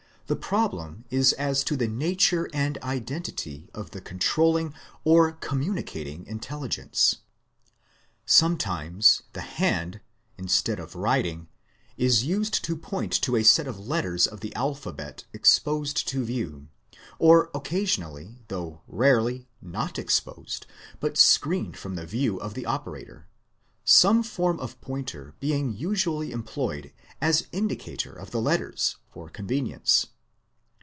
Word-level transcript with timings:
The 0.27 0.37
problem 0.37 1.03
is 1.09 1.33
as 1.33 1.61
to 1.65 1.75
the 1.75 1.89
nature 1.89 2.49
and 2.53 2.77
identity 2.83 3.67
of 3.73 3.91
the 3.91 3.99
controlling 3.99 4.73
or 5.03 5.33
communicating 5.33 6.25
intelligence. 6.25 7.17
Sometimes 8.25 9.23
the 9.33 9.41
hand, 9.41 9.99
instead 10.37 10.79
of 10.79 10.95
writing, 10.95 11.49
is 11.97 12.23
used 12.23 12.63
to 12.63 12.77
point 12.77 13.11
to 13.23 13.35
a 13.35 13.43
set 13.43 13.67
of 13.67 13.85
letters 13.89 14.25
of 14.25 14.39
the 14.39 14.55
alphabet 14.55 15.25
exposed 15.33 16.07
to 16.07 16.23
view, 16.23 16.69
or 17.19 17.49
occasionally, 17.53 18.37
592 18.47 18.47
The 18.47 18.55
Outline 18.55 18.67
of 18.67 18.71
Science 18.71 18.87
though 18.87 18.97
rarely, 18.97 19.47
not 19.61 19.99
exposed, 19.99 20.65
but 21.01 21.17
screened 21.17 21.75
from 21.75 21.95
the 21.95 22.05
view 22.05 22.37
of 22.37 22.53
the 22.53 22.65
operator; 22.65 23.27
some 23.83 24.23
form 24.23 24.61
of 24.61 24.79
pointer 24.79 25.35
being 25.41 25.75
usually 25.75 26.31
employed 26.31 26.93
as 27.19 27.47
in 27.51 27.67
dicator 27.67 28.15
of 28.15 28.31
the 28.31 28.39
letters, 28.41 28.95
for 29.11 29.27
convenience. 29.29 30.07